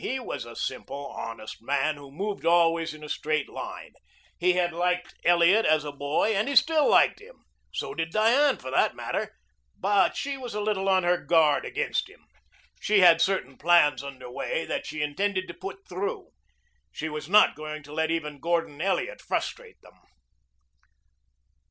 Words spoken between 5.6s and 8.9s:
as a boy and he still liked him. So did Diane, for